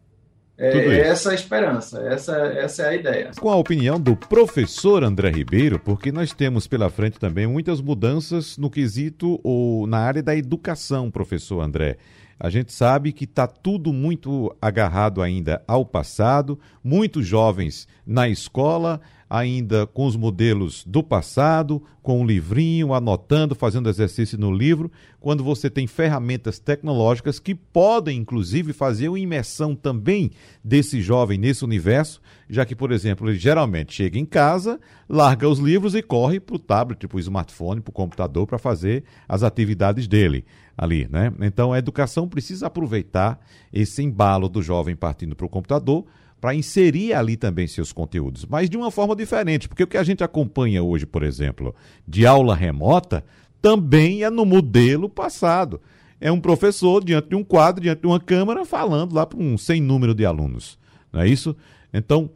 [0.61, 3.31] É essa a esperança, essa, essa é a ideia.
[3.39, 8.57] Com a opinião do professor André Ribeiro, porque nós temos pela frente também muitas mudanças
[8.57, 11.95] no quesito ou na área da educação, professor André.
[12.37, 18.99] A gente sabe que está tudo muito agarrado ainda ao passado, muitos jovens na escola,
[19.29, 25.43] ainda com os modelos do passado, com um livrinho, anotando, fazendo exercício no livro, quando
[25.43, 30.31] você tem ferramentas tecnológicas que podem, inclusive, fazer uma imersão também
[30.63, 35.59] desse jovem nesse universo, já que, por exemplo, ele geralmente chega em casa, larga os
[35.59, 39.43] livros e corre para o tablet, para o smartphone, para o computador, para fazer as
[39.43, 40.43] atividades dele
[40.75, 41.31] ali, né?
[41.41, 43.39] Então a educação precisa aproveitar
[43.71, 46.05] esse embalo do jovem partindo para o computador
[46.39, 50.03] para inserir ali também seus conteúdos, mas de uma forma diferente, porque o que a
[50.03, 51.75] gente acompanha hoje, por exemplo,
[52.07, 53.23] de aula remota,
[53.61, 55.81] também é no modelo passado.
[56.21, 59.57] É um professor diante de um quadro, diante de uma câmera, falando lá para um
[59.57, 60.77] sem número de alunos.
[61.11, 61.55] Não é isso?
[61.93, 62.29] Então,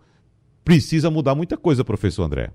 [0.63, 2.51] precisa mudar muita coisa, professor André.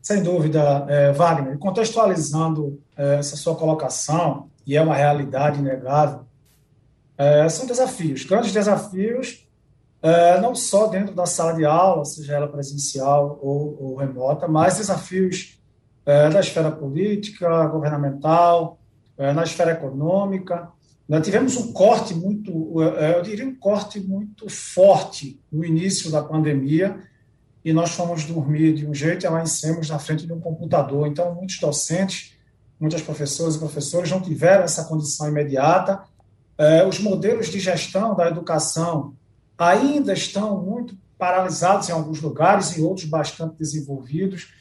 [0.00, 1.58] Sem dúvida, é, Wagner.
[1.58, 6.20] Contextualizando é, essa sua colocação, e é uma realidade inegável,
[7.16, 9.41] é, são desafios, grandes desafios
[10.02, 14.78] é, não só dentro da sala de aula, seja ela presencial ou, ou remota, mas
[14.78, 15.60] desafios
[16.04, 18.80] é, da esfera política, governamental,
[19.16, 20.68] é, na esfera econômica.
[21.08, 26.22] Nós tivemos um corte muito, é, eu diria um corte muito forte no início da
[26.22, 26.98] pandemia,
[27.64, 31.06] e nós fomos dormir de um jeito e amanhecemos na frente de um computador.
[31.06, 32.36] Então, muitos docentes,
[32.80, 36.02] muitas professoras e professores não tiveram essa condição imediata.
[36.58, 39.14] É, os modelos de gestão da educação
[39.62, 44.52] ainda estão muito paralisados em alguns lugares, em outros bastante desenvolvidos,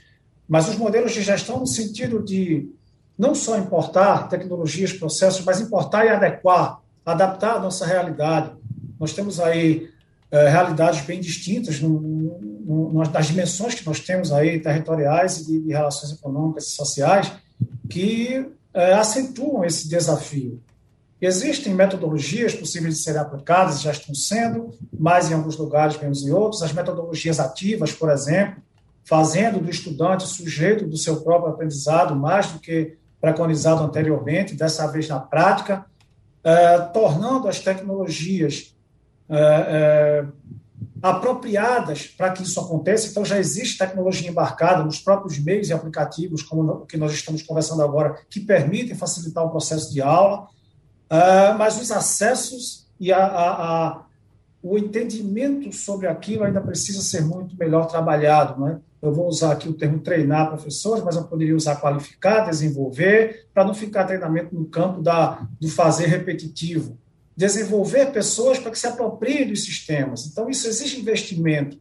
[0.47, 2.69] mas os modelos de gestão no sentido de
[3.17, 8.51] não só importar tecnologias, processos, mas importar e adequar, adaptar a nossa realidade.
[8.99, 9.89] Nós temos aí
[10.29, 15.61] é, realidades bem distintas no, no, nas dimensões que nós temos aí territoriais e de,
[15.61, 17.31] de relações econômicas e sociais
[17.89, 20.61] que é, acentuam esse desafio.
[21.21, 26.31] Existem metodologias possíveis de serem aplicadas, já estão sendo, mais em alguns lugares, menos em
[26.31, 26.63] outros.
[26.63, 28.63] As metodologias ativas, por exemplo,
[29.03, 35.07] fazendo do estudante sujeito do seu próprio aprendizado, mais do que preconizado anteriormente, dessa vez
[35.07, 35.86] na prática,
[36.43, 38.75] eh, tornando as tecnologias
[39.29, 40.25] eh, eh,
[41.03, 43.07] apropriadas para que isso aconteça.
[43.07, 47.43] Então, já existe tecnologia embarcada nos próprios meios e aplicativos, como o que nós estamos
[47.43, 50.47] conversando agora, que permitem facilitar o processo de aula
[51.12, 54.06] Uh, mas os acessos e a, a, a,
[54.63, 58.63] o entendimento sobre aquilo ainda precisa ser muito melhor trabalhado.
[58.63, 58.80] Né?
[59.02, 63.65] Eu vou usar aqui o termo treinar professores, mas eu poderia usar qualificar, desenvolver, para
[63.65, 66.97] não ficar treinamento no campo da, do fazer repetitivo.
[67.36, 70.28] Desenvolver pessoas para que se apropriem dos sistemas.
[70.28, 71.78] Então, isso exige investimento.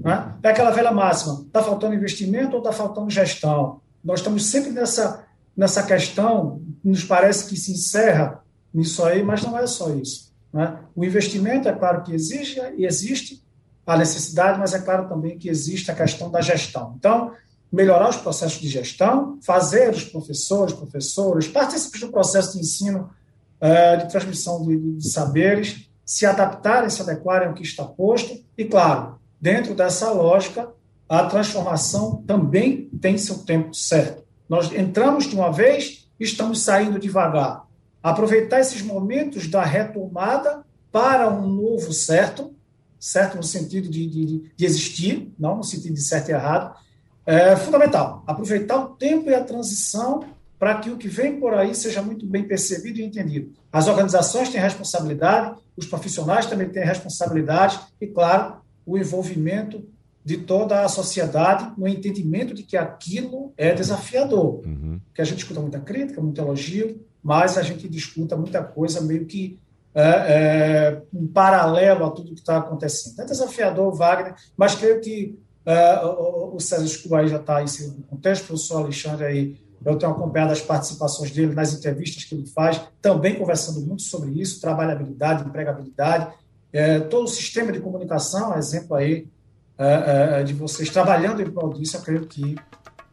[0.00, 0.34] Né?
[0.40, 3.80] É aquela velha máxima: está faltando investimento ou está faltando gestão?
[4.04, 5.24] Nós estamos sempre nessa,
[5.56, 8.41] nessa questão, nos parece que se encerra
[8.72, 10.32] nisso aí, mas não é só isso.
[10.52, 10.78] Né?
[10.94, 13.42] O investimento, é claro que exige e existe
[13.86, 16.94] a necessidade, mas é claro também que existe a questão da gestão.
[16.98, 17.32] Então,
[17.72, 23.10] melhorar os processos de gestão, fazer os professores, professores, participantes do processo de ensino,
[23.60, 29.18] é, de transmissão de, saberes, se adaptarem, se adequarem ao que está posto, e, claro,
[29.40, 30.68] dentro dessa lógica,
[31.08, 34.22] a transformação também tem seu tempo certo.
[34.48, 37.66] Nós entramos de uma vez estamos saindo devagar
[38.02, 42.54] aproveitar esses momentos da retomada para um novo certo,
[42.98, 46.74] certo no sentido de, de, de existir, não no sentido de certo e errado,
[47.24, 48.22] é fundamental.
[48.26, 50.24] Aproveitar o tempo e a transição
[50.58, 53.52] para que o que vem por aí seja muito bem percebido e entendido.
[53.72, 59.84] As organizações têm responsabilidade, os profissionais também têm responsabilidade e, claro, o envolvimento
[60.24, 64.62] de toda a sociedade no entendimento de que aquilo é desafiador.
[64.64, 65.00] Uhum.
[65.12, 69.24] Que a gente escuta muita crítica, muito elogio, mas a gente discuta muita coisa meio
[69.26, 69.58] que
[69.94, 73.20] é, é, um paralelo a tudo que está acontecendo.
[73.20, 78.02] É desafiador, Wagner, mas creio que é, o, o César Escuba já está inserido no
[78.04, 82.46] contexto, o professor Alexandre aí, eu tenho acompanhado as participações dele nas entrevistas que ele
[82.46, 86.32] faz, também conversando muito sobre isso, trabalhabilidade, empregabilidade,
[86.72, 89.28] é, todo o sistema de comunicação, exemplo aí
[89.76, 92.56] é, é, de vocês trabalhando em prol disso, eu creio que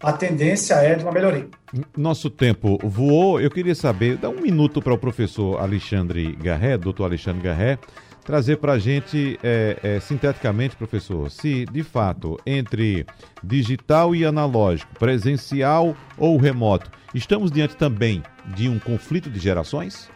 [0.01, 1.47] a tendência é de uma melhoria.
[1.95, 3.39] Nosso tempo voou.
[3.39, 7.77] Eu queria saber, dá um minuto para o professor Alexandre Garré, doutor Alexandre Garré,
[8.23, 13.05] trazer para a gente, é, é, sinteticamente, professor, se de fato entre
[13.43, 18.23] digital e analógico, presencial ou remoto, estamos diante também
[18.55, 20.09] de um conflito de gerações?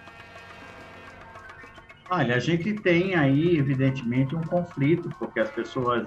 [2.09, 6.05] Olha, a gente tem aí, evidentemente, um conflito, porque as pessoas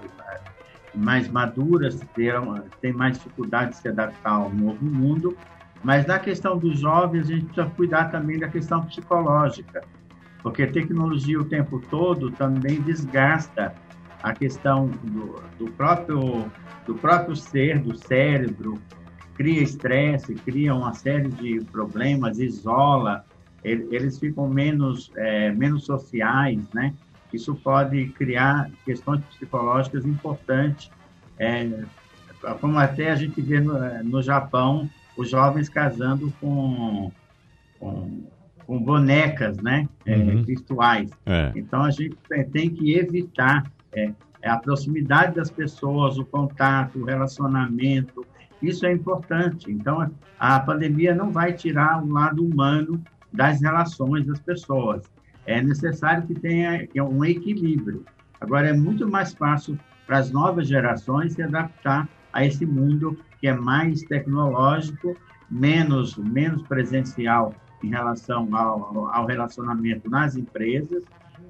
[0.97, 2.01] mais maduras
[2.81, 5.37] têm mais dificuldade de se adaptar ao novo mundo,
[5.83, 9.83] mas na questão dos jovens, a gente precisa cuidar também da questão psicológica,
[10.43, 13.75] porque a tecnologia o tempo todo também desgasta
[14.23, 16.51] a questão do, do próprio
[16.87, 18.79] do próprio ser, do cérebro,
[19.35, 23.25] cria estresse, cria uma série de problemas, isola,
[23.65, 26.95] eles ficam menos é, menos sociais, né?
[27.37, 30.91] Isso pode criar questões psicológicas importantes,
[31.39, 31.85] é,
[32.61, 37.13] como até a gente vê no, no Japão, os jovens casando com,
[37.79, 38.25] com,
[38.67, 40.43] com bonecas né, é, uhum.
[40.43, 41.11] virtuais.
[41.25, 41.53] É.
[41.55, 42.17] Então, a gente
[42.53, 44.13] tem que evitar é,
[44.45, 48.27] a proximidade das pessoas, o contato, o relacionamento,
[48.63, 49.71] isso é importante.
[49.71, 55.03] Então, a pandemia não vai tirar o lado humano das relações das pessoas
[55.47, 58.05] é necessário que tenha um equilíbrio.
[58.41, 63.49] Agora, é muito mais fácil para as novas gerações se adaptar a esse mundo que
[63.49, 65.17] é mais tecnológico,
[65.51, 71.03] menos, menos presencial em relação ao, ao relacionamento nas empresas,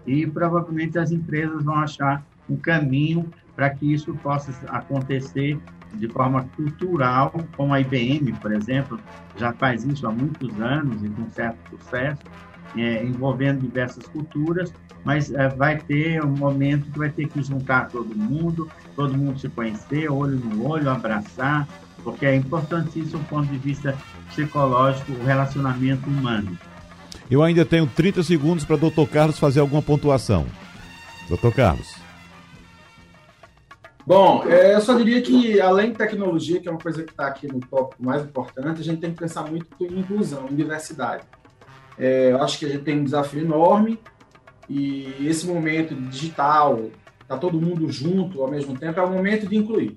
[0.07, 5.59] e provavelmente as empresas vão achar um caminho para que isso possa acontecer
[5.95, 9.01] de forma cultural, como a IBM, por exemplo,
[9.37, 12.23] já faz isso há muitos anos e com certo sucesso,
[12.77, 14.73] é, envolvendo diversas culturas,
[15.05, 19.39] mas é, vai ter um momento que vai ter que juntar todo mundo, todo mundo
[19.39, 21.69] se conhecer, olho no olho, abraçar,
[22.03, 23.97] porque é importantíssimo do ponto de vista
[24.29, 26.57] psicológico o relacionamento humano.
[27.31, 30.47] Eu ainda tenho 30 segundos para o doutor Carlos fazer alguma pontuação.
[31.29, 32.07] Doutor Carlos.
[34.07, 37.27] Bom, é, eu só diria que, além de tecnologia, que é uma coisa que está
[37.27, 41.25] aqui no tópico mais importante, a gente tem que pensar muito em inclusão, em diversidade.
[41.99, 43.99] É, eu acho que a gente tem um desafio enorme
[44.69, 46.91] e esse momento digital,
[47.27, 49.97] tá todo mundo junto ao mesmo tempo, é o momento de incluir.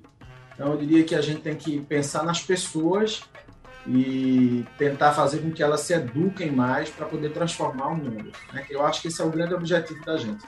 [0.54, 3.22] Então, eu diria que a gente tem que pensar nas pessoas
[3.86, 8.30] e tentar fazer com que elas se eduquem mais para poder transformar o mundo.
[8.52, 8.64] Né?
[8.68, 10.44] Eu acho que esse é o grande objetivo da gente.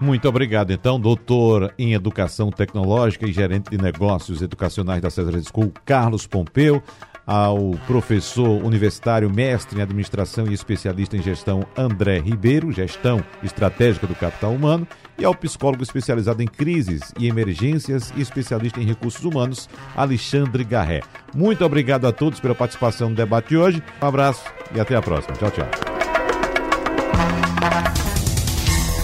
[0.00, 5.72] Muito obrigado, então, doutor em Educação Tecnológica e gerente de negócios educacionais da César School,
[5.84, 6.82] Carlos Pompeu
[7.26, 14.14] ao professor universitário, mestre em administração e especialista em gestão André Ribeiro, gestão estratégica do
[14.14, 14.86] capital humano,
[15.18, 21.02] e ao psicólogo especializado em crises e emergências e especialista em recursos humanos, Alexandre Garré.
[21.34, 23.82] Muito obrigado a todos pela participação no debate de hoje.
[24.02, 24.44] Um abraço
[24.74, 25.36] e até a próxima.
[25.36, 26.03] Tchau, tchau.